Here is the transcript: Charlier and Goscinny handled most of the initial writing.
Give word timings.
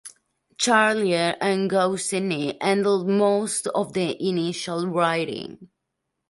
Charlier 0.57 1.37
and 1.39 1.69
Goscinny 1.69 2.57
handled 2.59 3.07
most 3.07 3.67
of 3.67 3.93
the 3.93 4.19
initial 4.27 4.87
writing. 4.87 5.69